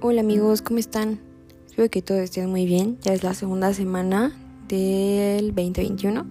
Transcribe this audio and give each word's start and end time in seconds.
Hola 0.00 0.20
amigos, 0.20 0.62
¿cómo 0.62 0.78
están? 0.78 1.18
Espero 1.66 1.90
que 1.90 2.02
todos 2.02 2.20
estén 2.20 2.48
muy 2.48 2.66
bien. 2.66 2.98
Ya 3.02 3.12
es 3.14 3.24
la 3.24 3.34
segunda 3.34 3.74
semana 3.74 4.30
del 4.68 5.48
2021. 5.48 6.24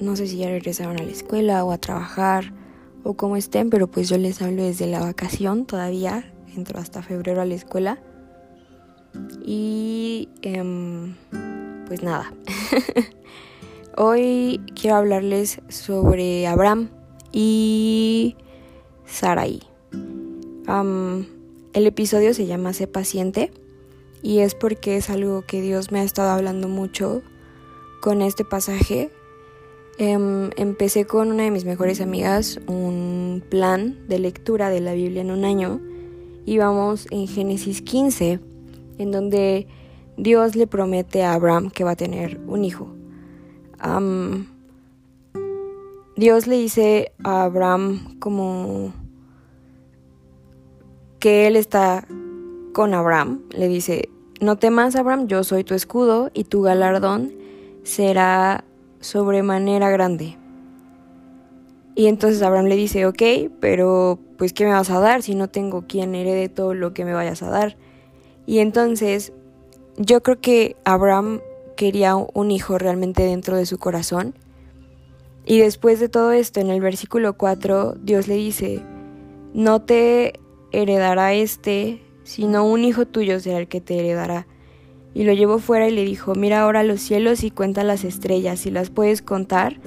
no 0.00 0.16
sé 0.16 0.26
si 0.28 0.38
ya 0.38 0.48
regresaron 0.48 0.98
a 0.98 1.02
la 1.02 1.10
escuela 1.10 1.62
o 1.64 1.72
a 1.72 1.76
trabajar 1.76 2.54
o 3.04 3.12
cómo 3.18 3.36
estén, 3.36 3.68
pero 3.68 3.86
pues 3.86 4.08
yo 4.08 4.16
les 4.16 4.40
hablo 4.40 4.62
desde 4.62 4.86
la 4.86 5.00
vacación 5.00 5.66
todavía. 5.66 6.32
Entro 6.56 6.80
hasta 6.80 7.02
febrero 7.02 7.42
a 7.42 7.44
la 7.44 7.54
escuela. 7.54 7.98
Y 9.44 10.30
em, 10.40 11.16
pues 11.86 12.02
nada. 12.02 12.32
Hoy 13.98 14.62
quiero 14.74 14.96
hablarles 14.96 15.60
sobre 15.68 16.46
Abraham 16.46 16.88
y 17.30 18.36
Sarai. 19.04 19.60
El 21.74 21.86
episodio 21.86 22.32
se 22.32 22.46
llama 22.46 22.72
Sé 22.72 22.86
paciente 22.86 23.50
y 24.22 24.38
es 24.38 24.54
porque 24.54 24.96
es 24.96 25.10
algo 25.10 25.42
que 25.42 25.60
Dios 25.60 25.92
me 25.92 26.00
ha 26.00 26.02
estado 26.02 26.30
hablando 26.30 26.66
mucho 26.66 27.22
con 28.00 28.22
este 28.22 28.44
pasaje. 28.44 29.10
Em, 29.98 30.50
empecé 30.56 31.04
con 31.04 31.30
una 31.30 31.42
de 31.42 31.50
mis 31.50 31.66
mejores 31.66 32.00
amigas 32.00 32.58
un 32.66 33.42
plan 33.50 33.98
de 34.08 34.18
lectura 34.18 34.70
de 34.70 34.80
la 34.80 34.94
Biblia 34.94 35.20
en 35.20 35.30
un 35.30 35.44
año. 35.44 35.80
Íbamos 36.46 37.06
en 37.10 37.28
Génesis 37.28 37.82
15, 37.82 38.40
en 38.96 39.12
donde 39.12 39.66
Dios 40.16 40.56
le 40.56 40.66
promete 40.66 41.22
a 41.22 41.34
Abraham 41.34 41.70
que 41.70 41.84
va 41.84 41.90
a 41.90 41.96
tener 41.96 42.40
un 42.46 42.64
hijo. 42.64 42.94
Dios 46.16 46.46
le 46.46 46.56
dice 46.56 47.12
a 47.22 47.44
Abraham 47.44 48.18
como 48.18 48.92
que 51.18 51.46
él 51.46 51.56
está 51.56 52.06
con 52.72 52.94
Abraham. 52.94 53.42
Le 53.50 53.68
dice, 53.68 54.08
no 54.40 54.56
temas 54.56 54.96
Abraham, 54.96 55.26
yo 55.26 55.44
soy 55.44 55.64
tu 55.64 55.74
escudo 55.74 56.30
y 56.34 56.44
tu 56.44 56.62
galardón 56.62 57.32
será 57.82 58.64
sobremanera 59.00 59.90
grande. 59.90 60.36
Y 61.94 62.06
entonces 62.06 62.42
Abraham 62.42 62.66
le 62.66 62.76
dice, 62.76 63.06
ok, 63.06 63.50
pero 63.60 64.20
pues 64.36 64.52
¿qué 64.52 64.64
me 64.64 64.70
vas 64.70 64.90
a 64.90 65.00
dar 65.00 65.22
si 65.22 65.34
no 65.34 65.48
tengo 65.48 65.86
quien 65.88 66.14
herede 66.14 66.48
todo 66.48 66.72
lo 66.72 66.94
que 66.94 67.04
me 67.04 67.12
vayas 67.12 67.42
a 67.42 67.50
dar? 67.50 67.76
Y 68.46 68.60
entonces 68.60 69.32
yo 69.96 70.22
creo 70.22 70.40
que 70.40 70.76
Abraham 70.84 71.40
quería 71.76 72.14
un 72.14 72.50
hijo 72.52 72.78
realmente 72.78 73.24
dentro 73.24 73.56
de 73.56 73.66
su 73.66 73.78
corazón. 73.78 74.34
Y 75.44 75.58
después 75.58 75.98
de 75.98 76.08
todo 76.08 76.30
esto, 76.30 76.60
en 76.60 76.70
el 76.70 76.80
versículo 76.80 77.36
4, 77.36 77.96
Dios 78.00 78.28
le 78.28 78.34
dice, 78.34 78.80
no 79.54 79.82
te 79.82 80.38
heredará 80.72 81.34
este, 81.34 82.02
sino 82.24 82.66
un 82.66 82.84
hijo 82.84 83.06
tuyo 83.06 83.40
será 83.40 83.58
el 83.58 83.68
que 83.68 83.80
te 83.80 83.98
heredará. 83.98 84.46
Y 85.14 85.24
lo 85.24 85.32
llevó 85.32 85.58
fuera 85.58 85.88
y 85.88 85.90
le 85.90 86.04
dijo, 86.04 86.34
mira 86.34 86.60
ahora 86.60 86.82
los 86.82 87.00
cielos 87.00 87.42
y 87.42 87.50
cuenta 87.50 87.82
las 87.82 88.04
estrellas, 88.04 88.60
si 88.60 88.70
las 88.70 88.90
puedes 88.90 89.22
contar. 89.22 89.80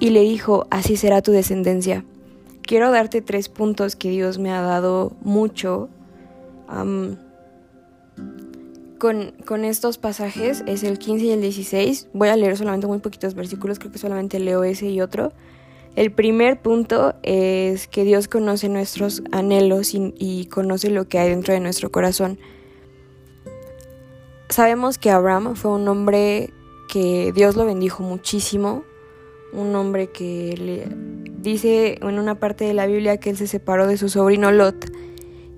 Y 0.00 0.10
le 0.10 0.20
dijo, 0.22 0.66
así 0.70 0.96
será 0.96 1.22
tu 1.22 1.32
descendencia. 1.32 2.04
Quiero 2.62 2.90
darte 2.90 3.22
tres 3.22 3.48
puntos 3.48 3.96
que 3.96 4.10
Dios 4.10 4.38
me 4.38 4.50
ha 4.50 4.60
dado 4.62 5.12
mucho 5.22 5.88
con, 8.98 9.32
con, 9.46 9.64
estos 9.64 9.96
pasajes, 9.96 10.64
es 10.66 10.82
el 10.82 10.98
15 10.98 11.24
y 11.24 11.30
el 11.30 11.40
16. 11.40 12.08
Voy 12.12 12.28
a 12.28 12.36
leer 12.36 12.56
solamente 12.56 12.86
muy 12.86 12.98
poquitos 12.98 13.34
versículos, 13.34 13.78
creo 13.78 13.92
que 13.92 13.98
solamente 13.98 14.38
leo 14.38 14.64
ese 14.64 14.88
y 14.88 15.00
otro. 15.00 15.32
El 15.98 16.12
primer 16.12 16.62
punto 16.62 17.16
es 17.24 17.88
que 17.88 18.04
Dios 18.04 18.28
conoce 18.28 18.68
nuestros 18.68 19.24
anhelos 19.32 19.94
y, 19.94 20.46
conoce 20.46 20.90
lo 20.90 21.08
que 21.08 21.18
hay 21.18 21.30
dentro 21.30 21.54
de 21.54 21.58
nuestro 21.58 21.90
corazón. 21.90 22.38
Sabemos 24.48 24.96
que 24.96 25.10
Abraham 25.10 25.56
fue 25.56 25.72
un 25.72 25.88
hombre 25.88 26.50
que 26.88 27.32
Dios 27.34 27.56
lo 27.56 27.66
bendijo 27.66 28.04
muchísimo, 28.04 28.84
un 29.52 29.74
hombre 29.74 30.12
que 30.12 30.54
le 30.56 30.86
dice 31.42 31.98
en 32.00 32.20
una 32.20 32.36
parte 32.36 32.64
de 32.64 32.74
la 32.74 32.86
Biblia 32.86 33.16
que 33.16 33.30
él 33.30 33.36
se 33.36 33.48
separó 33.48 33.88
de 33.88 33.96
su 33.96 34.08
sobrino 34.08 34.52
Lot 34.52 34.92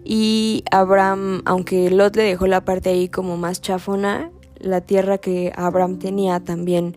y 0.07 0.65
Abraham, 0.71 1.43
aunque 1.45 1.91
Lot 1.91 2.17
le 2.17 2.23
dejó 2.23 2.47
la 2.47 2.65
parte 2.65 2.89
ahí 2.89 3.11
como 3.11 3.37
más 3.37 3.61
chafona, 3.61 4.31
la 4.59 4.81
tierra 4.81 5.19
que 5.19 5.53
Abraham 5.55 5.99
tenía 5.99 6.41
también 6.41 6.97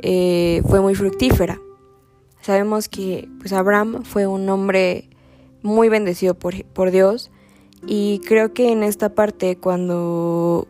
eh, 0.00 0.60
fue 0.68 0.82
muy 0.82 0.94
fructífera. 0.94 1.62
Sabemos 2.48 2.88
que 2.88 3.28
pues 3.40 3.52
Abraham 3.52 4.04
fue 4.04 4.26
un 4.26 4.48
hombre 4.48 5.10
muy 5.60 5.90
bendecido 5.90 6.32
por, 6.32 6.64
por 6.64 6.90
Dios 6.90 7.30
y 7.86 8.22
creo 8.26 8.54
que 8.54 8.72
en 8.72 8.82
esta 8.82 9.10
parte 9.10 9.58
cuando 9.58 10.66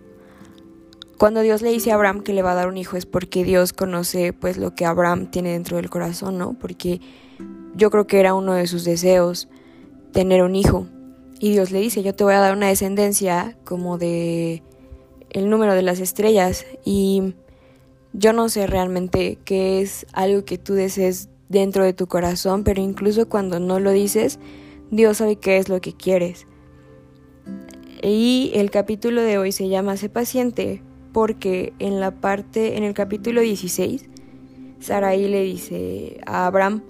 cuando 1.18 1.40
Dios 1.40 1.62
le 1.62 1.70
dice 1.70 1.92
a 1.92 1.94
Abraham 1.94 2.22
que 2.24 2.32
le 2.32 2.42
va 2.42 2.50
a 2.50 2.56
dar 2.56 2.66
un 2.66 2.78
hijo 2.78 2.96
es 2.96 3.06
porque 3.06 3.44
Dios 3.44 3.72
conoce 3.72 4.32
pues 4.32 4.56
lo 4.56 4.74
que 4.74 4.86
Abraham 4.86 5.30
tiene 5.30 5.52
dentro 5.52 5.76
del 5.76 5.88
corazón, 5.88 6.36
¿no? 6.36 6.54
Porque 6.54 7.00
yo 7.76 7.92
creo 7.92 8.08
que 8.08 8.18
era 8.18 8.34
uno 8.34 8.54
de 8.54 8.66
sus 8.66 8.82
deseos 8.82 9.48
tener 10.10 10.42
un 10.42 10.56
hijo. 10.56 10.88
Y 11.38 11.52
Dios 11.52 11.70
le 11.70 11.78
dice, 11.78 12.02
"Yo 12.02 12.12
te 12.12 12.24
voy 12.24 12.34
a 12.34 12.40
dar 12.40 12.56
una 12.56 12.66
descendencia 12.66 13.56
como 13.62 13.98
de 13.98 14.64
el 15.30 15.48
número 15.48 15.74
de 15.74 15.82
las 15.82 16.00
estrellas" 16.00 16.66
y 16.84 17.34
yo 18.12 18.32
no 18.32 18.48
sé 18.48 18.66
realmente 18.66 19.38
qué 19.44 19.80
es 19.80 20.06
algo 20.12 20.44
que 20.44 20.58
tú 20.58 20.74
desees 20.74 21.28
dentro 21.48 21.84
de 21.84 21.92
tu 21.92 22.06
corazón, 22.06 22.64
pero 22.64 22.80
incluso 22.82 23.28
cuando 23.28 23.60
no 23.60 23.80
lo 23.80 23.90
dices, 23.90 24.38
Dios 24.90 25.18
sabe 25.18 25.36
qué 25.36 25.58
es 25.58 25.68
lo 25.68 25.80
que 25.80 25.92
quieres. 25.92 26.46
Y 28.02 28.52
el 28.54 28.70
capítulo 28.70 29.22
de 29.22 29.38
hoy 29.38 29.52
se 29.52 29.68
llama 29.68 29.96
Sé 29.96 30.08
paciente 30.08 30.82
porque 31.12 31.72
en 31.78 32.00
la 32.00 32.12
parte, 32.12 32.76
en 32.76 32.84
el 32.84 32.94
capítulo 32.94 33.40
16, 33.40 34.08
Sarai 34.78 35.26
le 35.26 35.42
dice 35.42 36.20
a 36.26 36.46
Abraham, 36.46 36.82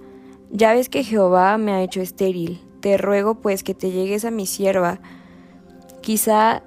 ya 0.51 0.73
ves 0.73 0.89
que 0.89 1.03
Jehová 1.03 1.57
me 1.57 1.71
ha 1.71 1.81
hecho 1.81 2.01
estéril, 2.01 2.61
te 2.81 2.97
ruego 2.97 3.35
pues 3.35 3.63
que 3.63 3.73
te 3.73 3.91
llegues 3.91 4.25
a 4.25 4.31
mi 4.31 4.45
sierva, 4.45 4.99
quizá 6.01 6.63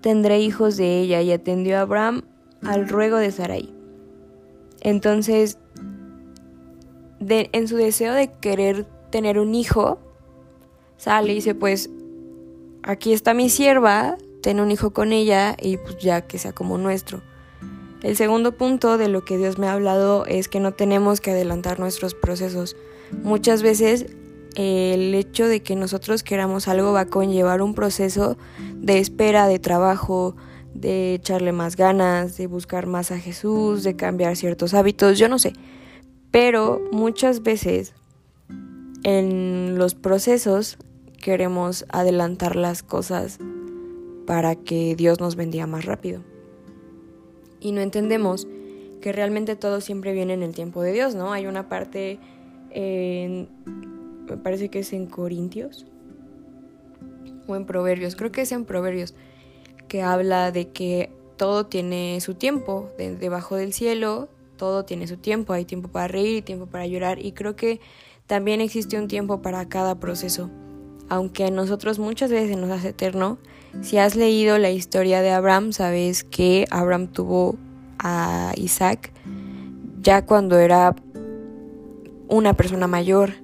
tendré 0.00 0.40
hijos 0.40 0.76
de 0.76 1.00
ella, 1.00 1.22
y 1.22 1.32
atendió 1.32 1.78
a 1.78 1.82
Abraham 1.82 2.22
al 2.62 2.88
ruego 2.88 3.16
de 3.16 3.30
Sarai. 3.30 3.72
Entonces 4.80 5.58
en 7.28 7.68
su 7.68 7.76
deseo 7.76 8.14
de 8.14 8.32
querer 8.40 8.86
tener 9.10 9.38
un 9.38 9.54
hijo, 9.54 9.98
sale 10.96 11.32
y 11.32 11.36
dice, 11.36 11.54
pues 11.54 11.90
aquí 12.82 13.12
está 13.12 13.34
mi 13.34 13.48
sierva, 13.48 14.16
ten 14.42 14.60
un 14.60 14.70
hijo 14.70 14.90
con 14.92 15.12
ella 15.12 15.56
y 15.60 15.76
pues 15.76 15.98
ya 15.98 16.22
que 16.22 16.38
sea 16.38 16.52
como 16.52 16.78
nuestro. 16.78 17.22
El 18.02 18.16
segundo 18.16 18.52
punto 18.52 18.98
de 18.98 19.08
lo 19.08 19.24
que 19.24 19.38
Dios 19.38 19.58
me 19.58 19.68
ha 19.68 19.74
hablado 19.74 20.26
es 20.26 20.48
que 20.48 20.58
no 20.58 20.72
tenemos 20.72 21.20
que 21.20 21.30
adelantar 21.30 21.78
nuestros 21.78 22.14
procesos. 22.14 22.76
Muchas 23.22 23.62
veces 23.62 24.06
el 24.56 25.14
hecho 25.14 25.46
de 25.46 25.62
que 25.62 25.76
nosotros 25.76 26.22
queramos 26.22 26.66
algo 26.66 26.92
va 26.92 27.00
a 27.00 27.06
conllevar 27.06 27.62
un 27.62 27.74
proceso 27.74 28.36
de 28.74 28.98
espera, 28.98 29.46
de 29.46 29.58
trabajo, 29.58 30.34
de 30.74 31.14
echarle 31.14 31.52
más 31.52 31.76
ganas, 31.76 32.36
de 32.36 32.46
buscar 32.46 32.86
más 32.86 33.12
a 33.12 33.18
Jesús, 33.18 33.84
de 33.84 33.94
cambiar 33.94 34.36
ciertos 34.36 34.74
hábitos, 34.74 35.18
yo 35.18 35.28
no 35.28 35.38
sé. 35.38 35.52
Pero 36.32 36.80
muchas 36.90 37.42
veces 37.42 37.92
en 39.04 39.76
los 39.76 39.94
procesos 39.94 40.78
queremos 41.20 41.84
adelantar 41.90 42.56
las 42.56 42.82
cosas 42.82 43.38
para 44.26 44.56
que 44.56 44.96
Dios 44.96 45.20
nos 45.20 45.36
bendiga 45.36 45.66
más 45.66 45.84
rápido. 45.84 46.22
Y 47.60 47.72
no 47.72 47.82
entendemos 47.82 48.48
que 49.02 49.12
realmente 49.12 49.56
todo 49.56 49.82
siempre 49.82 50.14
viene 50.14 50.32
en 50.32 50.42
el 50.42 50.54
tiempo 50.54 50.80
de 50.80 50.92
Dios, 50.92 51.14
¿no? 51.14 51.32
Hay 51.32 51.46
una 51.46 51.68
parte, 51.68 52.18
en, 52.70 53.48
me 54.26 54.38
parece 54.38 54.70
que 54.70 54.78
es 54.78 54.92
en 54.94 55.06
Corintios 55.06 55.84
o 57.46 57.56
en 57.56 57.66
Proverbios, 57.66 58.16
creo 58.16 58.32
que 58.32 58.42
es 58.42 58.52
en 58.52 58.64
Proverbios, 58.64 59.14
que 59.86 60.02
habla 60.02 60.50
de 60.50 60.68
que 60.68 61.10
todo 61.36 61.66
tiene 61.66 62.20
su 62.22 62.34
tiempo, 62.34 62.88
debajo 62.96 63.56
del 63.56 63.74
cielo 63.74 64.28
todo 64.56 64.84
tiene 64.84 65.06
su 65.06 65.16
tiempo, 65.16 65.52
hay 65.52 65.64
tiempo 65.64 65.88
para 65.88 66.08
reír 66.08 66.38
y 66.38 66.42
tiempo 66.42 66.66
para 66.66 66.86
llorar 66.86 67.24
y 67.24 67.32
creo 67.32 67.56
que 67.56 67.80
también 68.26 68.60
existe 68.60 68.98
un 68.98 69.08
tiempo 69.08 69.42
para 69.42 69.68
cada 69.68 69.96
proceso. 69.96 70.50
Aunque 71.08 71.44
a 71.44 71.50
nosotros 71.50 71.98
muchas 71.98 72.30
veces 72.30 72.56
nos 72.56 72.70
hace 72.70 72.88
eterno, 72.90 73.38
si 73.80 73.98
has 73.98 74.16
leído 74.16 74.58
la 74.58 74.70
historia 74.70 75.20
de 75.22 75.30
Abraham, 75.30 75.72
sabes 75.72 76.24
que 76.24 76.66
Abraham 76.70 77.08
tuvo 77.08 77.56
a 77.98 78.52
Isaac 78.56 79.12
ya 80.00 80.24
cuando 80.24 80.58
era 80.58 80.94
una 82.28 82.54
persona 82.54 82.86
mayor. 82.86 83.34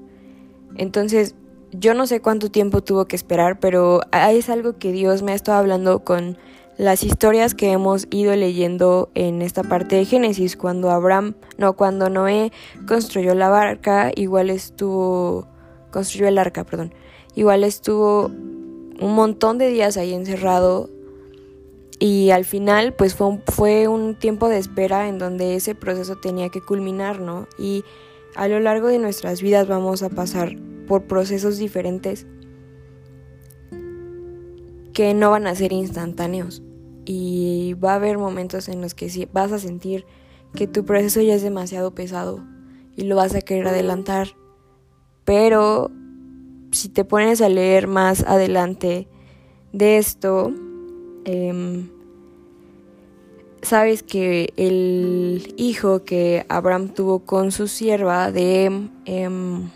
Entonces, 0.76 1.34
yo 1.72 1.94
no 1.94 2.06
sé 2.06 2.20
cuánto 2.20 2.50
tiempo 2.50 2.82
tuvo 2.82 3.06
que 3.06 3.16
esperar, 3.16 3.60
pero 3.60 4.00
es 4.12 4.48
algo 4.48 4.78
que 4.78 4.92
Dios 4.92 5.22
me 5.22 5.32
ha 5.32 5.34
estado 5.34 5.58
hablando 5.58 6.00
con 6.04 6.38
las 6.78 7.02
historias 7.02 7.56
que 7.56 7.72
hemos 7.72 8.06
ido 8.10 8.34
leyendo 8.36 9.10
en 9.16 9.42
esta 9.42 9.64
parte 9.64 9.96
de 9.96 10.04
Génesis, 10.04 10.56
cuando 10.56 10.90
Abraham, 10.90 11.34
no, 11.58 11.72
cuando 11.72 12.08
Noé 12.08 12.52
construyó 12.86 13.34
la 13.34 13.48
barca, 13.48 14.12
igual 14.14 14.48
estuvo, 14.48 15.48
construyó 15.90 16.28
el 16.28 16.38
arca, 16.38 16.64
perdón, 16.64 16.94
igual 17.34 17.64
estuvo 17.64 18.26
un 18.26 19.14
montón 19.14 19.58
de 19.58 19.70
días 19.70 19.96
ahí 19.96 20.14
encerrado 20.14 20.88
y 21.98 22.30
al 22.30 22.44
final 22.44 22.94
pues 22.94 23.16
fue 23.16 23.40
fue 23.48 23.88
un 23.88 24.14
tiempo 24.14 24.48
de 24.48 24.58
espera 24.58 25.08
en 25.08 25.18
donde 25.18 25.56
ese 25.56 25.74
proceso 25.74 26.14
tenía 26.16 26.48
que 26.48 26.60
culminar, 26.60 27.20
¿no? 27.20 27.48
Y 27.58 27.84
a 28.36 28.46
lo 28.46 28.60
largo 28.60 28.86
de 28.86 29.00
nuestras 29.00 29.42
vidas 29.42 29.66
vamos 29.66 30.04
a 30.04 30.10
pasar 30.10 30.56
por 30.86 31.02
procesos 31.08 31.58
diferentes 31.58 32.24
que 34.92 35.12
no 35.12 35.32
van 35.32 35.48
a 35.48 35.56
ser 35.56 35.72
instantáneos 35.72 36.62
y 37.08 37.72
va 37.82 37.92
a 37.92 37.94
haber 37.94 38.18
momentos 38.18 38.68
en 38.68 38.82
los 38.82 38.92
que 38.92 39.28
vas 39.32 39.50
a 39.50 39.58
sentir 39.58 40.04
que 40.54 40.66
tu 40.66 40.84
proceso 40.84 41.22
ya 41.22 41.34
es 41.34 41.42
demasiado 41.42 41.94
pesado 41.94 42.44
y 42.96 43.04
lo 43.04 43.16
vas 43.16 43.34
a 43.34 43.40
querer 43.40 43.66
adelantar. 43.66 44.28
Pero 45.24 45.90
si 46.70 46.90
te 46.90 47.06
pones 47.06 47.40
a 47.40 47.48
leer 47.48 47.86
más 47.86 48.24
adelante 48.24 49.08
de 49.72 49.96
esto, 49.96 50.52
em, 51.24 51.88
sabes 53.62 54.02
que 54.02 54.52
el 54.58 55.54
hijo 55.56 56.04
que 56.04 56.44
Abraham 56.50 56.90
tuvo 56.90 57.20
con 57.20 57.52
su 57.52 57.68
sierva 57.68 58.30
de, 58.30 58.90
em, 59.06 59.70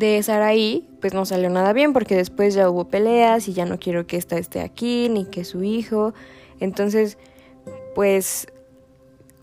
de 0.00 0.22
Saraí, 0.22 0.88
pues 1.02 1.12
no 1.12 1.26
salió 1.26 1.50
nada 1.50 1.74
bien 1.74 1.92
porque 1.92 2.16
después 2.16 2.54
ya 2.54 2.70
hubo 2.70 2.88
peleas 2.88 3.46
y 3.48 3.52
ya 3.52 3.66
no 3.66 3.78
quiero 3.78 4.06
que 4.06 4.16
ésta 4.16 4.38
esté 4.38 4.60
aquí 4.60 5.10
ni 5.10 5.26
que 5.26 5.44
su 5.44 5.62
hijo. 5.62 6.14
Entonces, 6.58 7.18
pues 7.94 8.48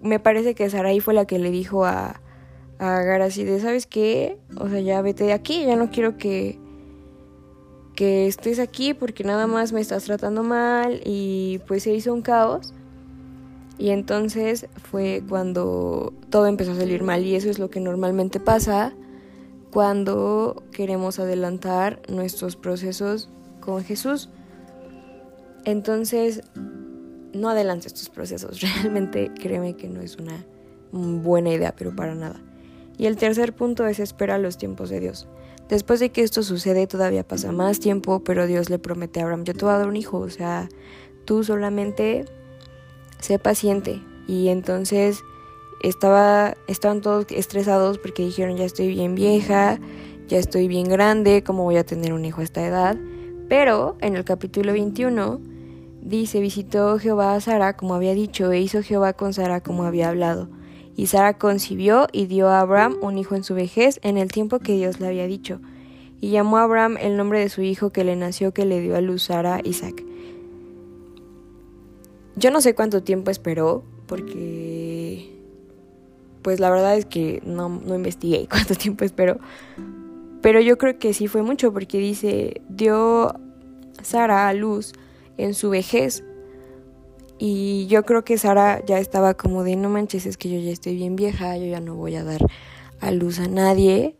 me 0.01 0.19
parece 0.19 0.55
que 0.55 0.67
Saraí 0.69 0.99
fue 0.99 1.13
la 1.13 1.25
que 1.25 1.37
le 1.37 1.51
dijo 1.51 1.85
a, 1.85 2.21
a 2.79 2.99
de, 3.03 3.59
¿sabes 3.61 3.85
qué? 3.85 4.39
O 4.59 4.67
sea, 4.67 4.79
ya 4.79 4.99
vete 5.03 5.25
de 5.25 5.33
aquí, 5.33 5.63
ya 5.63 5.75
no 5.75 5.91
quiero 5.91 6.17
que, 6.17 6.57
que 7.95 8.25
estés 8.25 8.57
aquí 8.57 8.95
porque 8.95 9.23
nada 9.23 9.45
más 9.45 9.73
me 9.73 9.79
estás 9.79 10.05
tratando 10.05 10.41
mal 10.41 11.01
y 11.05 11.59
pues 11.67 11.83
se 11.83 11.93
hizo 11.93 12.11
un 12.13 12.23
caos. 12.23 12.73
Y 13.77 13.91
entonces 13.91 14.65
fue 14.89 15.21
cuando 15.29 16.13
todo 16.31 16.47
empezó 16.47 16.71
a 16.71 16.75
salir 16.77 17.03
mal 17.03 17.23
y 17.23 17.35
eso 17.35 17.47
es 17.47 17.59
lo 17.59 17.69
que 17.69 17.79
normalmente 17.79 18.39
pasa 18.39 18.95
cuando 19.71 20.63
queremos 20.71 21.19
adelantar 21.19 22.01
nuestros 22.09 22.55
procesos 22.55 23.29
con 23.59 23.83
Jesús. 23.83 24.29
Entonces, 25.65 26.41
no 27.33 27.49
adelantes 27.49 27.93
tus 27.93 28.09
procesos. 28.09 28.61
Realmente 28.83 29.31
créeme 29.39 29.75
que 29.75 29.87
no 29.87 30.01
es 30.01 30.17
una 30.17 30.45
buena 30.91 31.51
idea, 31.51 31.75
pero 31.75 31.95
para 31.95 32.15
nada. 32.15 32.41
Y 32.97 33.05
el 33.05 33.17
tercer 33.17 33.53
punto 33.53 33.85
es 33.85 33.99
esperar 33.99 34.39
los 34.39 34.57
tiempos 34.57 34.89
de 34.89 34.99
Dios. 34.99 35.27
Después 35.69 35.99
de 35.99 36.11
que 36.11 36.23
esto 36.23 36.43
sucede, 36.43 36.87
todavía 36.87 37.27
pasa 37.27 37.51
más 37.51 37.79
tiempo, 37.79 38.23
pero 38.23 38.47
Dios 38.47 38.69
le 38.69 38.79
promete 38.79 39.19
a 39.19 39.23
Abraham, 39.23 39.43
yo 39.43 39.53
te 39.53 39.65
voy 39.65 39.73
a 39.73 39.77
dar 39.77 39.87
un 39.87 39.97
hijo, 39.97 40.17
o 40.19 40.29
sea, 40.29 40.69
tú 41.25 41.43
solamente 41.43 42.25
sé 43.19 43.37
paciente. 43.37 44.01
Y 44.27 44.47
entonces 44.47 45.23
estaba, 45.81 46.55
estaban 46.67 47.01
todos 47.01 47.25
estresados 47.29 47.97
porque 47.97 48.23
dijeron, 48.23 48.57
ya 48.57 48.65
estoy 48.65 48.87
bien 48.87 49.15
vieja, 49.15 49.79
ya 50.27 50.37
estoy 50.37 50.67
bien 50.67 50.89
grande, 50.89 51.43
¿cómo 51.43 51.63
voy 51.63 51.77
a 51.77 51.85
tener 51.85 52.13
un 52.13 52.25
hijo 52.25 52.41
a 52.41 52.43
esta 52.43 52.65
edad? 52.65 52.97
Pero 53.49 53.97
en 54.01 54.15
el 54.15 54.25
capítulo 54.25 54.73
21 54.73 55.39
dice, 56.01 56.39
visitó 56.39 56.99
Jehová 56.99 57.33
a 57.33 57.41
Sara 57.41 57.77
como 57.77 57.95
había 57.95 58.13
dicho, 58.13 58.51
e 58.51 58.59
hizo 58.59 58.81
Jehová 58.81 59.13
con 59.13 59.33
Sara 59.33 59.61
como 59.61 59.83
había 59.83 60.09
hablado. 60.09 60.49
Y 60.95 61.07
Sara 61.07 61.37
concibió 61.37 62.07
y 62.11 62.25
dio 62.25 62.49
a 62.49 62.59
Abraham 62.59 62.97
un 63.01 63.17
hijo 63.17 63.35
en 63.35 63.43
su 63.43 63.53
vejez 63.53 63.99
en 64.01 64.17
el 64.17 64.31
tiempo 64.31 64.59
que 64.59 64.73
Dios 64.73 64.99
le 64.99 65.07
había 65.07 65.27
dicho. 65.27 65.61
Y 66.19 66.31
llamó 66.31 66.57
a 66.57 66.63
Abraham 66.63 66.97
el 66.99 67.15
nombre 67.15 67.39
de 67.39 67.49
su 67.49 67.61
hijo 67.61 67.91
que 67.91 68.03
le 68.03 68.15
nació 68.15 68.51
que 68.51 68.65
le 68.65 68.81
dio 68.81 68.95
a 68.95 69.01
luz 69.01 69.23
Sara 69.23 69.61
Isaac. 69.63 70.03
Yo 72.35 72.51
no 72.51 72.61
sé 72.61 72.73
cuánto 72.73 73.03
tiempo 73.03 73.29
esperó, 73.29 73.83
porque 74.07 74.66
pues 76.47 76.61
la 76.61 76.69
verdad 76.69 76.95
es 76.95 77.05
que 77.05 77.41
no, 77.45 77.67
no 77.67 77.93
investigué 77.93 78.47
cuánto 78.49 78.73
tiempo 78.73 79.03
esperó. 79.03 79.37
Pero 80.41 80.61
yo 80.61 80.77
creo 80.77 80.97
que 80.97 81.13
sí 81.13 81.27
fue 81.27 81.43
mucho, 81.43 81.73
porque 81.73 81.97
dice, 81.97 82.61
dio 82.69 83.37
Sara 84.01 84.47
a 84.47 84.53
luz 84.53 84.93
en 85.35 85.53
su 85.53 85.69
vejez. 85.69 86.23
Y 87.37 87.87
yo 87.87 88.03
creo 88.03 88.23
que 88.23 88.37
Sara 88.37 88.81
ya 88.85 88.97
estaba 88.97 89.33
como 89.33 89.65
de, 89.65 89.75
no 89.75 89.89
manches, 89.89 90.25
es 90.25 90.37
que 90.37 90.49
yo 90.49 90.57
ya 90.57 90.71
estoy 90.71 90.95
bien 90.95 91.17
vieja, 91.17 91.57
yo 91.57 91.65
ya 91.65 91.81
no 91.81 91.95
voy 91.95 92.15
a 92.15 92.23
dar 92.23 92.39
a 93.01 93.11
luz 93.11 93.39
a 93.39 93.49
nadie. 93.49 94.15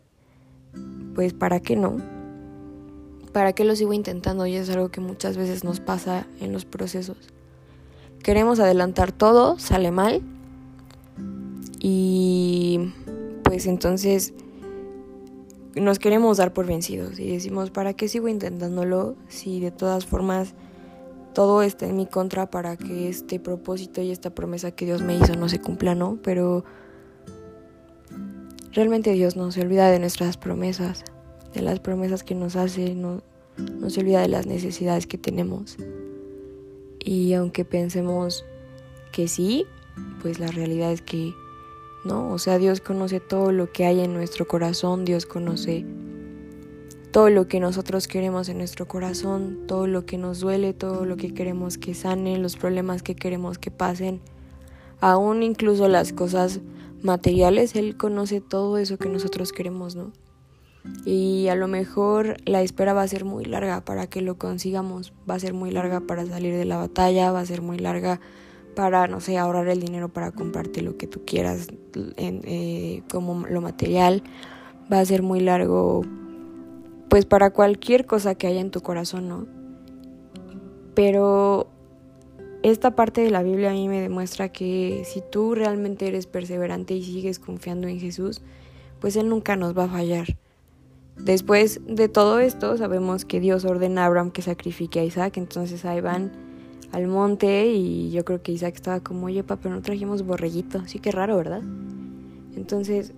Pues 1.14 1.32
para 1.32 1.60
qué 1.60 1.76
no. 1.76 1.96
¿Para 3.32 3.54
qué 3.54 3.64
lo 3.64 3.74
sigo 3.74 3.94
intentando? 3.94 4.44
Y 4.44 4.54
es 4.56 4.68
algo 4.68 4.90
que 4.90 5.00
muchas 5.00 5.38
veces 5.38 5.64
nos 5.64 5.80
pasa 5.80 6.26
en 6.42 6.52
los 6.52 6.66
procesos. 6.66 7.30
Queremos 8.22 8.60
adelantar 8.60 9.12
todo, 9.12 9.58
sale 9.58 9.90
mal. 9.90 10.20
Y 11.80 12.92
pues 13.44 13.66
entonces 13.66 14.34
nos 15.74 15.98
queremos 15.98 16.38
dar 16.38 16.52
por 16.52 16.66
vencidos 16.66 17.18
y 17.18 17.30
decimos, 17.30 17.70
¿para 17.70 17.94
qué 17.94 18.08
sigo 18.08 18.28
intentándolo 18.28 19.16
si 19.28 19.60
de 19.60 19.70
todas 19.70 20.06
formas 20.06 20.54
todo 21.34 21.62
está 21.62 21.86
en 21.86 21.96
mi 21.96 22.06
contra 22.06 22.50
para 22.50 22.76
que 22.76 23.08
este 23.08 23.38
propósito 23.38 24.02
y 24.02 24.10
esta 24.10 24.30
promesa 24.30 24.72
que 24.72 24.86
Dios 24.86 25.02
me 25.02 25.16
hizo 25.16 25.36
no 25.36 25.48
se 25.48 25.60
cumpla, 25.60 25.94
¿no? 25.94 26.18
Pero 26.22 26.64
realmente 28.72 29.12
Dios 29.12 29.36
no 29.36 29.52
se 29.52 29.60
olvida 29.60 29.90
de 29.90 30.00
nuestras 30.00 30.36
promesas, 30.36 31.04
de 31.54 31.62
las 31.62 31.80
promesas 31.80 32.24
que 32.24 32.34
nos 32.34 32.56
hace, 32.56 32.94
no, 32.94 33.22
no 33.56 33.90
se 33.90 34.00
olvida 34.00 34.20
de 34.20 34.28
las 34.28 34.46
necesidades 34.46 35.06
que 35.06 35.18
tenemos. 35.18 35.76
Y 36.98 37.34
aunque 37.34 37.64
pensemos 37.64 38.44
que 39.12 39.28
sí, 39.28 39.64
pues 40.22 40.40
la 40.40 40.48
realidad 40.48 40.92
es 40.92 41.02
que 41.02 41.32
no, 42.08 42.30
o 42.30 42.38
sea, 42.38 42.58
Dios 42.58 42.80
conoce 42.80 43.20
todo 43.20 43.52
lo 43.52 43.70
que 43.70 43.84
hay 43.84 44.00
en 44.00 44.14
nuestro 44.14 44.48
corazón, 44.48 45.04
Dios 45.04 45.26
conoce 45.26 45.84
todo 47.12 47.28
lo 47.28 47.48
que 47.48 47.60
nosotros 47.60 48.08
queremos 48.08 48.48
en 48.48 48.56
nuestro 48.58 48.88
corazón, 48.88 49.66
todo 49.66 49.86
lo 49.86 50.06
que 50.06 50.16
nos 50.16 50.40
duele, 50.40 50.72
todo 50.72 51.04
lo 51.04 51.18
que 51.18 51.34
queremos 51.34 51.76
que 51.76 51.92
sane, 51.92 52.38
los 52.38 52.56
problemas 52.56 53.02
que 53.02 53.14
queremos 53.14 53.58
que 53.58 53.70
pasen, 53.70 54.20
aún 55.00 55.42
incluso 55.42 55.86
las 55.88 56.14
cosas 56.14 56.60
materiales, 57.02 57.76
Él 57.76 57.96
conoce 57.96 58.40
todo 58.40 58.78
eso 58.78 58.96
que 58.96 59.10
nosotros 59.10 59.52
queremos, 59.52 59.94
¿no? 59.94 60.12
Y 61.04 61.48
a 61.48 61.56
lo 61.56 61.68
mejor 61.68 62.38
la 62.46 62.62
espera 62.62 62.94
va 62.94 63.02
a 63.02 63.08
ser 63.08 63.26
muy 63.26 63.44
larga 63.44 63.84
para 63.84 64.06
que 64.06 64.22
lo 64.22 64.38
consigamos, 64.38 65.12
va 65.28 65.34
a 65.34 65.40
ser 65.40 65.52
muy 65.52 65.70
larga 65.70 66.00
para 66.00 66.24
salir 66.24 66.54
de 66.54 66.64
la 66.64 66.78
batalla, 66.78 67.32
va 67.32 67.40
a 67.40 67.46
ser 67.46 67.60
muy 67.60 67.78
larga 67.78 68.20
para, 68.78 69.08
no 69.08 69.18
sé, 69.18 69.36
ahorrar 69.36 69.66
el 69.66 69.80
dinero 69.80 70.08
para 70.08 70.30
comprarte 70.30 70.82
lo 70.82 70.96
que 70.96 71.08
tú 71.08 71.22
quieras 71.26 71.66
eh, 72.16 73.02
como 73.10 73.44
lo 73.48 73.60
material, 73.60 74.22
va 74.90 75.00
a 75.00 75.04
ser 75.04 75.24
muy 75.24 75.40
largo 75.40 76.04
pues 77.08 77.24
para 77.26 77.50
cualquier 77.50 78.06
cosa 78.06 78.36
que 78.36 78.46
haya 78.46 78.60
en 78.60 78.70
tu 78.70 78.80
corazón, 78.80 79.28
¿no? 79.28 79.46
Pero 80.94 81.66
esta 82.62 82.92
parte 82.94 83.20
de 83.20 83.32
la 83.32 83.42
Biblia 83.42 83.70
a 83.70 83.72
mí 83.72 83.88
me 83.88 84.00
demuestra 84.00 84.50
que 84.50 85.02
si 85.04 85.24
tú 85.28 85.56
realmente 85.56 86.06
eres 86.06 86.28
perseverante 86.28 86.94
y 86.94 87.02
sigues 87.02 87.40
confiando 87.40 87.88
en 87.88 87.98
Jesús, 87.98 88.42
pues 89.00 89.16
Él 89.16 89.28
nunca 89.28 89.56
nos 89.56 89.76
va 89.76 89.86
a 89.86 89.88
fallar. 89.88 90.36
Después 91.16 91.80
de 91.84 92.08
todo 92.08 92.38
esto, 92.38 92.76
sabemos 92.76 93.24
que 93.24 93.40
Dios 93.40 93.64
ordena 93.64 94.04
a 94.04 94.06
Abraham 94.06 94.30
que 94.30 94.42
sacrifique 94.42 95.00
a 95.00 95.04
Isaac, 95.04 95.36
entonces 95.36 95.84
ahí 95.84 96.00
van 96.00 96.47
al 96.92 97.06
monte 97.06 97.66
y 97.66 98.10
yo 98.10 98.24
creo 98.24 98.42
que 98.42 98.52
Isaac 98.52 98.74
estaba 98.76 99.00
como, 99.00 99.26
oye, 99.26 99.42
papá, 99.42 99.62
pero 99.62 99.74
no 99.74 99.82
trajimos 99.82 100.24
borreguito, 100.24 100.86
sí 100.86 100.98
que 100.98 101.12
raro, 101.12 101.36
¿verdad? 101.36 101.62
Entonces, 102.56 103.12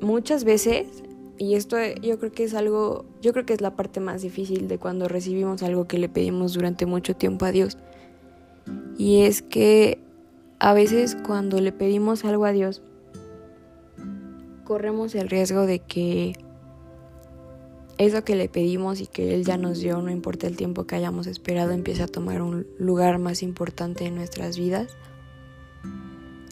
muchas 0.00 0.44
veces 0.44 1.02
y 1.42 1.56
esto 1.56 1.76
yo 2.02 2.20
creo 2.20 2.30
que 2.30 2.44
es 2.44 2.54
algo, 2.54 3.04
yo 3.20 3.32
creo 3.32 3.44
que 3.44 3.52
es 3.52 3.60
la 3.60 3.74
parte 3.74 3.98
más 3.98 4.22
difícil 4.22 4.68
de 4.68 4.78
cuando 4.78 5.08
recibimos 5.08 5.62
algo 5.64 5.88
que 5.88 5.98
le 5.98 6.08
pedimos 6.08 6.52
durante 6.54 6.86
mucho 6.86 7.16
tiempo 7.16 7.44
a 7.44 7.50
Dios. 7.50 7.78
Y 8.96 9.22
es 9.22 9.42
que 9.42 9.98
a 10.60 10.72
veces 10.72 11.16
cuando 11.26 11.60
le 11.60 11.72
pedimos 11.72 12.24
algo 12.24 12.44
a 12.44 12.52
Dios, 12.52 12.82
corremos 14.62 15.16
el 15.16 15.28
riesgo 15.28 15.66
de 15.66 15.80
que 15.80 16.34
eso 18.02 18.24
que 18.24 18.36
le 18.36 18.48
pedimos 18.48 19.00
y 19.00 19.06
que 19.06 19.34
Él 19.34 19.44
ya 19.44 19.56
nos 19.56 19.80
dio, 19.80 20.00
no 20.00 20.10
importa 20.10 20.46
el 20.46 20.56
tiempo 20.56 20.84
que 20.84 20.96
hayamos 20.96 21.26
esperado, 21.26 21.72
empiece 21.72 22.02
a 22.02 22.06
tomar 22.06 22.42
un 22.42 22.66
lugar 22.78 23.18
más 23.18 23.42
importante 23.42 24.04
en 24.06 24.14
nuestras 24.14 24.58
vidas. 24.58 24.96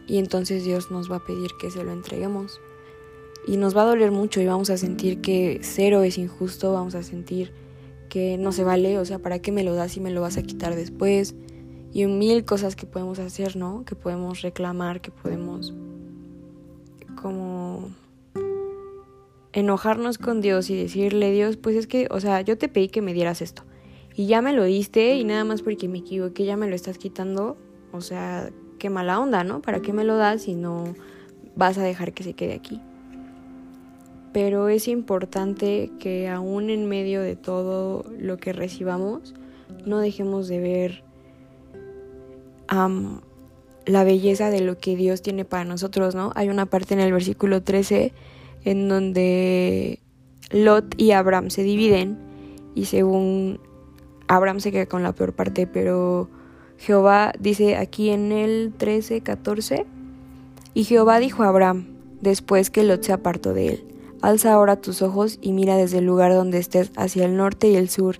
Y 0.07 0.19
entonces 0.19 0.65
Dios 0.65 0.91
nos 0.91 1.11
va 1.11 1.17
a 1.17 1.25
pedir 1.25 1.51
que 1.61 1.71
se 1.71 1.85
lo 1.85 1.93
entreguemos 1.93 2.61
y 3.47 3.57
nos 3.57 3.77
va 3.77 3.83
a 3.83 3.87
doler 3.87 4.11
mucho 4.11 4.41
y 4.41 4.47
vamos 4.47 4.71
a 4.71 4.77
sentir 4.77 5.21
que 5.21 5.61
cero 5.63 6.03
es 6.03 6.19
injusto, 6.19 6.73
vamos 6.73 6.95
a 6.95 7.03
sentir 7.03 7.53
que 8.09 8.37
no 8.37 8.53
se 8.53 8.65
vale, 8.65 8.99
o 8.99 9.05
sea, 9.05 9.19
¿para 9.19 9.39
qué 9.39 9.53
me 9.53 9.63
lo 9.63 9.75
das 9.75 9.97
y 9.97 10.01
me 10.01 10.11
lo 10.11 10.21
vas 10.21 10.37
a 10.37 10.43
quitar 10.43 10.75
después? 10.75 11.35
Y 11.93 12.07
mil 12.07 12.45
cosas 12.45 12.77
que 12.77 12.87
podemos 12.87 13.19
hacer, 13.19 13.57
¿no? 13.57 13.85
Que 13.85 13.95
podemos 13.95 14.43
reclamar, 14.43 15.01
que 15.01 15.11
podemos 15.11 15.73
como 17.21 17.91
enojarnos 19.53 20.19
con 20.19 20.41
Dios 20.41 20.71
y 20.71 20.77
decirle, 20.77 21.33
Dios, 21.33 21.57
pues 21.57 21.77
es 21.77 21.87
que, 21.87 22.07
o 22.11 22.21
sea, 22.21 22.41
yo 22.43 22.57
te 22.57 22.69
pedí 22.69 22.89
que 22.89 23.03
me 23.03 23.13
dieras 23.13 23.43
esto. 23.43 23.63
Y 24.15 24.27
ya 24.27 24.43
me 24.43 24.53
lo 24.53 24.65
diste 24.65 25.17
y 25.17 25.25
nada 25.25 25.45
más 25.45 25.63
porque 25.63 25.89
me 25.89 25.99
equivoqué 25.99 26.45
ya 26.45 26.57
me 26.57 26.69
lo 26.69 26.75
estás 26.75 26.99
quitando. 26.99 27.57
O 27.93 28.01
sea, 28.01 28.51
qué 28.79 28.91
mala 28.91 29.21
onda, 29.21 29.45
¿no? 29.45 29.63
¿Para 29.63 29.81
qué 29.81 29.93
me 29.93 30.05
lo 30.05 30.17
das 30.17 30.43
si 30.43 30.55
no 30.55 30.95
vas 31.57 31.79
a 31.79 31.83
dejar 31.83 32.13
que 32.13 32.23
se 32.23 32.35
quede 32.35 32.55
aquí? 32.55 32.81
Pero 34.33 34.69
es 34.69 34.89
importante 34.89 35.91
que 35.99 36.29
aún 36.29 36.71
en 36.71 36.87
medio 36.87 37.21
de 37.21 37.35
todo 37.35 38.05
lo 38.19 38.37
que 38.37 38.53
recibamos, 38.53 39.35
no 39.85 39.99
dejemos 39.99 40.49
de 40.49 40.61
ver 40.61 41.05
la 43.87 44.05
belleza 44.05 44.51
de 44.51 44.61
lo 44.61 44.79
que 44.79 44.95
Dios 44.95 45.23
tiene 45.23 45.45
para 45.45 45.65
nosotros, 45.65 46.15
¿no? 46.15 46.33
Hay 46.37 46.49
una 46.49 46.67
parte 46.67 46.95
en 46.95 47.01
el 47.01 47.13
versículo 47.13 47.63
13 47.63 48.13
en 48.65 48.89
donde 48.89 50.01
Lot 50.51 50.95
y 50.97 51.13
Abraham 51.13 51.51
se 51.51 51.63
dividen 51.63 52.19
y 52.75 52.87
según 52.87 53.61
Abraham 54.29 54.61
se 54.61 54.73
queda 54.73 54.87
con 54.87 55.03
la 55.03 55.13
peor 55.13 55.33
parte, 55.33 55.67
pero 55.67 56.29
Jehová 56.79 57.33
dice 57.39 57.77
aquí 57.77 58.11
en 58.11 58.33
el 58.33 58.73
13, 58.77 59.23
14, 59.23 59.87
y 60.73 60.85
Jehová 60.85 61.19
dijo 61.19 61.43
a 61.43 61.49
Abraham, 61.49 61.87
después 62.21 62.71
que 62.71 62.85
Lot 62.85 63.03
se 63.03 63.13
apartó 63.13 63.53
de 63.53 63.69
él, 63.69 63.85
alza 64.23 64.53
ahora 64.53 64.81
tus 64.81 65.03
ojos 65.03 65.39
y 65.43 65.53
mira 65.53 65.77
desde 65.77 65.99
el 65.99 66.07
lugar 66.07 66.33
donde 66.33 66.59
estés 66.59 66.93
hacia 66.97 67.25
el 67.25 67.37
norte 67.37 67.69
y 67.69 67.77
el 67.77 67.89
sur, 67.89 68.17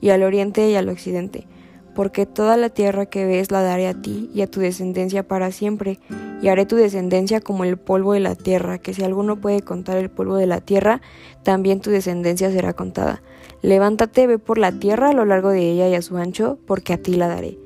y 0.00 0.10
al 0.10 0.22
oriente 0.22 0.68
y 0.70 0.74
al 0.74 0.88
occidente 0.90 1.46
porque 1.94 2.26
toda 2.26 2.56
la 2.56 2.70
tierra 2.70 3.06
que 3.06 3.24
ves 3.24 3.50
la 3.50 3.62
daré 3.62 3.86
a 3.86 3.94
ti 3.94 4.30
y 4.34 4.42
a 4.42 4.46
tu 4.46 4.60
descendencia 4.60 5.22
para 5.22 5.52
siempre, 5.52 5.98
y 6.42 6.48
haré 6.48 6.66
tu 6.66 6.76
descendencia 6.76 7.40
como 7.40 7.64
el 7.64 7.76
polvo 7.76 8.12
de 8.12 8.20
la 8.20 8.34
tierra, 8.34 8.78
que 8.78 8.94
si 8.94 9.02
alguno 9.02 9.36
puede 9.40 9.62
contar 9.62 9.96
el 9.96 10.10
polvo 10.10 10.36
de 10.36 10.46
la 10.46 10.60
tierra, 10.60 11.00
también 11.42 11.80
tu 11.80 11.90
descendencia 11.90 12.50
será 12.50 12.72
contada. 12.72 13.22
Levántate, 13.62 14.26
ve 14.26 14.38
por 14.38 14.58
la 14.58 14.72
tierra 14.72 15.10
a 15.10 15.14
lo 15.14 15.24
largo 15.24 15.50
de 15.50 15.70
ella 15.70 15.88
y 15.88 15.94
a 15.94 16.02
su 16.02 16.16
ancho, 16.16 16.58
porque 16.66 16.92
a 16.92 16.98
ti 16.98 17.14
la 17.14 17.28
daré. 17.28 17.58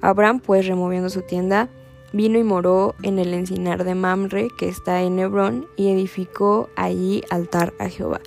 Abraham, 0.00 0.40
pues, 0.40 0.66
removiendo 0.66 1.08
su 1.10 1.22
tienda, 1.22 1.68
vino 2.12 2.38
y 2.38 2.42
moró 2.42 2.94
en 3.02 3.18
el 3.18 3.32
encinar 3.34 3.84
de 3.84 3.94
Mamre, 3.94 4.48
que 4.58 4.68
está 4.68 5.02
en 5.02 5.18
Hebrón, 5.18 5.66
y 5.76 5.90
edificó 5.90 6.68
allí 6.76 7.22
altar 7.30 7.72
a 7.78 7.88
Jehová. 7.88 8.20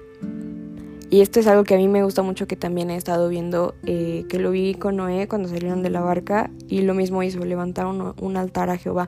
Y 1.09 1.21
esto 1.21 1.39
es 1.39 1.47
algo 1.47 1.63
que 1.63 1.75
a 1.75 1.77
mí 1.77 1.87
me 1.87 2.03
gusta 2.03 2.21
mucho 2.21 2.47
que 2.47 2.57
también 2.57 2.89
he 2.89 2.97
estado 2.97 3.29
viendo, 3.29 3.75
eh, 3.85 4.25
que 4.27 4.39
lo 4.39 4.51
vi 4.51 4.73
con 4.73 4.97
Noé 4.97 5.27
cuando 5.29 5.47
salieron 5.47 5.81
de 5.81 5.89
la 5.89 6.01
barca 6.01 6.51
y 6.67 6.81
lo 6.81 6.93
mismo 6.93 7.23
hizo, 7.23 7.39
levantar 7.45 7.85
un, 7.85 8.37
altar 8.37 8.69
a 8.69 8.77
Jehová. 8.77 9.07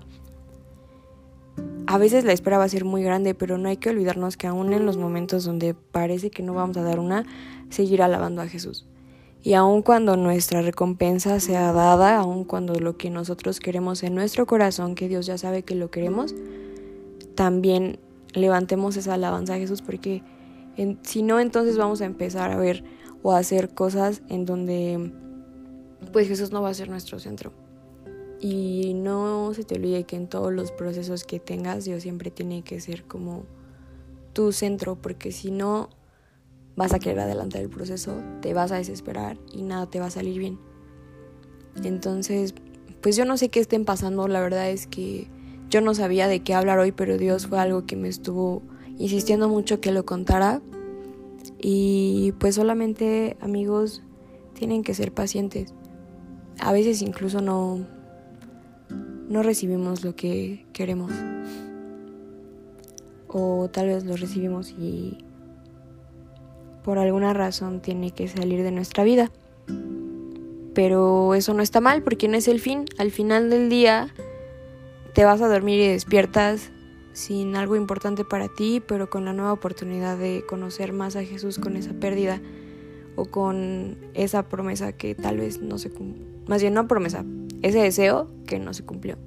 A 1.87 1.97
veces 1.97 2.23
la 2.23 2.31
espera 2.31 2.57
va 2.57 2.63
a 2.63 2.69
ser 2.69 2.85
muy 2.85 3.03
grande, 3.03 3.35
pero 3.35 3.57
no 3.57 3.67
hay 3.67 3.77
que 3.77 3.89
olvidarnos 3.89 4.37
que 4.37 4.47
aún 4.47 4.71
en 4.71 4.85
los 4.85 4.95
momentos 4.95 5.43
donde 5.43 5.73
parece 5.73 6.29
que 6.31 6.41
no 6.41 6.53
vamos 6.53 6.77
a 6.77 6.83
dar 6.83 6.99
una, 6.99 7.25
seguir 7.69 8.01
alabando 8.01 8.41
a 8.41 8.47
Jesús. 8.47 8.87
Y 9.43 9.53
aun 9.53 9.81
cuando 9.81 10.15
nuestra 10.15 10.61
recompensa 10.61 11.39
sea 11.41 11.73
dada, 11.73 12.17
aun 12.17 12.45
cuando 12.45 12.75
lo 12.75 12.95
que 12.95 13.09
nosotros 13.09 13.59
queremos 13.59 14.03
en 14.03 14.15
nuestro 14.15 14.45
corazón, 14.45 14.95
que 14.95 15.09
Dios 15.09 15.25
ya 15.25 15.37
sabe 15.37 15.63
que 15.63 15.75
lo 15.75 15.91
queremos, 15.91 16.33
también 17.35 17.99
levantemos 18.33 18.95
esa 18.95 19.15
alabanza 19.15 19.55
a 19.55 19.57
Jesús 19.57 19.81
porque 19.81 20.23
si 21.03 21.23
no, 21.23 21.39
entonces 21.39 21.77
vamos 21.77 22.01
a 22.01 22.05
empezar 22.05 22.51
a 22.51 22.57
ver 22.57 22.83
o 23.21 23.33
a 23.33 23.39
hacer 23.39 23.73
cosas 23.73 24.21
en 24.29 24.45
donde 24.45 25.11
pues 26.13 26.27
Jesús 26.27 26.51
no 26.51 26.61
va 26.61 26.69
a 26.69 26.73
ser 26.73 26.89
nuestro 26.89 27.19
centro. 27.19 27.51
Y 28.39 28.93
no 28.93 29.53
se 29.53 29.63
te 29.63 29.75
olvide 29.75 30.05
que 30.05 30.15
en 30.15 30.27
todos 30.27 30.53
los 30.53 30.71
procesos 30.71 31.25
que 31.25 31.39
tengas 31.39 31.83
Dios 31.83 32.03
siempre 32.03 32.31
tiene 32.31 32.63
que 32.63 32.79
ser 32.79 33.03
como 33.03 33.43
tu 34.33 34.53
centro, 34.53 34.95
porque 34.95 35.31
si 35.31 35.51
no 35.51 35.89
vas 36.75 36.93
a 36.93 36.99
querer 36.99 37.19
adelantar 37.19 37.61
el 37.61 37.69
proceso, 37.69 38.21
te 38.41 38.53
vas 38.53 38.71
a 38.71 38.77
desesperar 38.77 39.37
y 39.51 39.63
nada 39.63 39.89
te 39.89 39.99
va 39.99 40.05
a 40.05 40.11
salir 40.11 40.39
bien. 40.39 40.59
Entonces, 41.83 42.53
pues 43.01 43.17
yo 43.17 43.25
no 43.25 43.35
sé 43.35 43.49
qué 43.49 43.59
estén 43.59 43.83
pasando, 43.83 44.27
la 44.29 44.39
verdad 44.39 44.69
es 44.69 44.87
que 44.87 45.27
yo 45.69 45.81
no 45.81 45.93
sabía 45.93 46.27
de 46.27 46.41
qué 46.41 46.53
hablar 46.53 46.79
hoy, 46.79 46.93
pero 46.93 47.17
Dios 47.17 47.47
fue 47.47 47.59
algo 47.59 47.85
que 47.85 47.97
me 47.97 48.07
estuvo 48.07 48.61
insistiendo 48.97 49.49
mucho 49.49 49.81
que 49.81 49.91
lo 49.91 50.05
contara. 50.05 50.61
Y 51.57 52.33
pues 52.39 52.55
solamente 52.55 53.37
amigos 53.41 54.03
tienen 54.53 54.83
que 54.83 54.93
ser 54.93 55.13
pacientes. 55.13 55.73
A 56.59 56.71
veces 56.71 57.01
incluso 57.01 57.41
no, 57.41 57.85
no 59.29 59.43
recibimos 59.43 60.03
lo 60.03 60.15
que 60.15 60.65
queremos. 60.73 61.11
O 63.27 63.69
tal 63.71 63.87
vez 63.87 64.03
lo 64.05 64.15
recibimos 64.15 64.71
y 64.71 65.19
por 66.83 66.97
alguna 66.97 67.33
razón 67.33 67.81
tiene 67.81 68.11
que 68.11 68.27
salir 68.27 68.63
de 68.63 68.71
nuestra 68.71 69.03
vida. 69.03 69.31
Pero 70.73 71.35
eso 71.35 71.53
no 71.53 71.61
está 71.61 71.81
mal 71.81 72.03
porque 72.03 72.27
no 72.27 72.37
es 72.37 72.47
el 72.47 72.59
fin. 72.59 72.85
Al 72.97 73.11
final 73.11 73.49
del 73.49 73.69
día 73.69 74.13
te 75.13 75.25
vas 75.25 75.41
a 75.41 75.47
dormir 75.47 75.79
y 75.79 75.87
despiertas 75.87 76.71
sin 77.19 77.57
algo 77.57 77.75
importante 77.75 78.23
para 78.23 78.47
ti, 78.47 78.81
pero 78.85 79.09
con 79.09 79.25
la 79.25 79.33
nueva 79.33 79.51
oportunidad 79.51 80.17
de 80.17 80.45
conocer 80.47 80.93
más 80.93 81.17
a 81.17 81.23
Jesús 81.23 81.59
con 81.59 81.75
esa 81.75 81.91
pérdida 81.91 82.41
o 83.17 83.25
con 83.25 83.97
esa 84.13 84.47
promesa 84.47 84.93
que 84.93 85.15
tal 85.15 85.37
vez 85.37 85.61
no 85.61 85.77
se 85.77 85.91
cumplió, 85.91 86.25
más 86.47 86.61
bien 86.61 86.73
no 86.73 86.87
promesa, 86.87 87.25
ese 87.61 87.79
deseo 87.79 88.31
que 88.47 88.57
no 88.57 88.73
se 88.73 88.85
cumplió. 88.85 89.17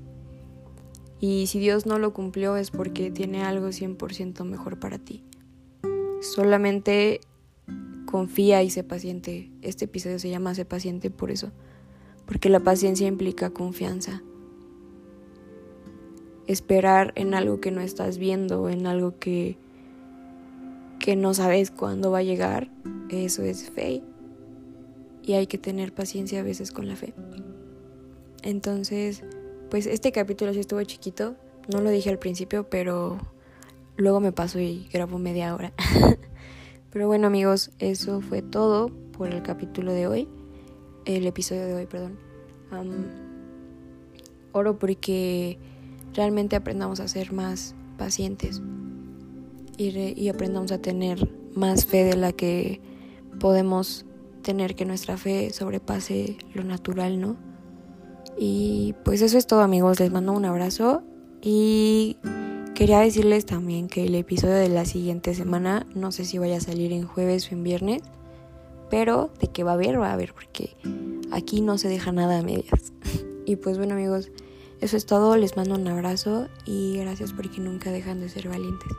Y 1.20 1.48
si 1.48 1.58
Dios 1.58 1.84
no 1.84 1.98
lo 1.98 2.14
cumplió 2.14 2.56
es 2.56 2.70
porque 2.70 3.10
tiene 3.10 3.44
algo 3.44 3.68
100% 3.68 4.42
mejor 4.44 4.80
para 4.80 4.98
ti. 4.98 5.22
Solamente 6.22 7.20
confía 8.06 8.62
y 8.62 8.70
sé 8.70 8.84
paciente. 8.84 9.50
Este 9.60 9.84
episodio 9.84 10.18
se 10.18 10.30
llama 10.30 10.54
Sé 10.54 10.64
paciente 10.64 11.10
por 11.10 11.30
eso, 11.30 11.52
porque 12.24 12.48
la 12.48 12.60
paciencia 12.60 13.06
implica 13.06 13.50
confianza 13.50 14.22
esperar 16.46 17.12
en 17.16 17.34
algo 17.34 17.60
que 17.60 17.70
no 17.70 17.80
estás 17.80 18.18
viendo, 18.18 18.68
en 18.68 18.86
algo 18.86 19.18
que, 19.18 19.56
que 20.98 21.16
no 21.16 21.34
sabes 21.34 21.70
cuándo 21.70 22.10
va 22.10 22.18
a 22.18 22.22
llegar, 22.22 22.68
eso 23.10 23.42
es 23.42 23.70
fe. 23.70 24.02
Y 25.22 25.34
hay 25.34 25.46
que 25.46 25.58
tener 25.58 25.92
paciencia 25.92 26.40
a 26.40 26.42
veces 26.42 26.72
con 26.72 26.88
la 26.88 26.96
fe. 26.96 27.14
Entonces, 28.42 29.22
pues 29.70 29.86
este 29.86 30.10
capítulo 30.12 30.52
sí 30.52 30.60
estuvo 30.60 30.82
chiquito, 30.82 31.36
no 31.72 31.80
lo 31.80 31.90
dije 31.90 32.10
al 32.10 32.18
principio, 32.18 32.68
pero 32.68 33.18
luego 33.96 34.20
me 34.20 34.32
paso 34.32 34.58
y 34.58 34.88
grabo 34.92 35.18
media 35.18 35.54
hora. 35.54 35.72
pero 36.90 37.06
bueno 37.06 37.28
amigos, 37.28 37.70
eso 37.78 38.20
fue 38.20 38.42
todo 38.42 38.90
por 39.16 39.30
el 39.32 39.42
capítulo 39.42 39.92
de 39.92 40.08
hoy, 40.08 40.28
el 41.04 41.26
episodio 41.26 41.66
de 41.66 41.74
hoy, 41.74 41.86
perdón. 41.86 42.18
oro 44.52 44.78
porque 44.78 45.58
realmente 46.14 46.56
aprendamos 46.56 47.00
a 47.00 47.08
ser 47.08 47.32
más 47.32 47.74
pacientes 47.96 48.62
y, 49.76 50.28
aprendamos 50.28 50.72
a 50.72 50.78
tener 50.78 51.28
más 51.54 51.86
fe 51.86 52.04
de 52.04 52.16
la 52.16 52.32
que 52.32 52.80
podemos 53.40 54.04
tener 54.42 54.74
que 54.74 54.84
nuestra 54.84 55.16
fe 55.16 55.50
sobrepase 55.50 56.36
lo 56.54 56.64
natural, 56.64 57.20
¿no? 57.20 57.36
Y 58.38 58.94
pues 59.04 59.22
eso 59.22 59.38
es 59.38 59.46
todo 59.46 59.60
amigos, 59.60 60.00
les 60.00 60.10
mando 60.10 60.32
un 60.32 60.44
abrazo 60.44 61.02
y 61.40 62.16
quería 62.74 63.00
decirles 63.00 63.46
también 63.46 63.88
que 63.88 64.04
el 64.04 64.14
episodio 64.14 64.54
de 64.54 64.68
la 64.68 64.84
siguiente 64.84 65.34
semana 65.34 65.86
no 65.94 66.12
sé 66.12 66.24
si 66.24 66.38
vaya 66.38 66.56
a 66.56 66.60
salir 66.60 66.92
en 66.92 67.06
jueves 67.06 67.50
o 67.50 67.54
en 67.54 67.62
viernes, 67.62 68.02
pero 68.90 69.30
de 69.40 69.48
que 69.48 69.64
va 69.64 69.72
a 69.72 69.74
haber, 69.74 70.00
va 70.00 70.10
a 70.10 70.12
haber, 70.14 70.32
porque 70.34 70.76
aquí 71.30 71.60
no 71.60 71.78
se 71.78 71.88
deja 71.88 72.12
nada 72.12 72.38
a 72.38 72.42
medias. 72.42 72.92
Y 73.44 73.56
pues 73.56 73.76
bueno 73.76 73.94
amigos, 73.94 74.30
eso 74.82 74.96
es 74.96 75.06
todo, 75.06 75.36
les 75.36 75.56
mando 75.56 75.76
un 75.76 75.86
abrazo 75.86 76.48
y 76.64 76.98
gracias 76.98 77.32
porque 77.32 77.60
nunca 77.60 77.92
dejan 77.92 78.20
de 78.20 78.28
ser 78.28 78.48
valientes. 78.48 78.92